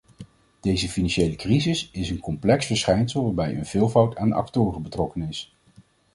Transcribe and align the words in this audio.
Deze 0.59 0.89
financiële 0.89 1.35
crisis 1.35 1.89
is 1.91 2.09
een 2.09 2.19
complex 2.19 2.65
verschijnsel 2.65 3.23
waarbij 3.23 3.57
een 3.57 3.65
veelvoud 3.65 4.15
aan 4.15 4.33
actoren 4.33 4.81
betrokken 4.81 5.21
is. 5.21 5.53